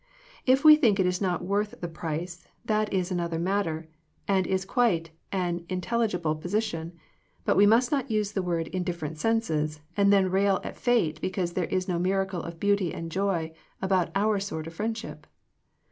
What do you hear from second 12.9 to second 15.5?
and joy about our sort of friend ship.